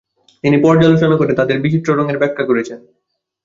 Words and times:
তিনি 0.43 0.57
পর্যালোচনা 0.61 1.15
করে 1.17 1.33
তাদের 1.33 1.57
বিচিত্র 1.59 1.89
রঙের 1.93 2.17
ব্যাখ্যা 2.17 2.43
করেছেন। 2.45 2.79